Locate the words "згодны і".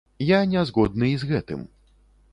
0.69-1.21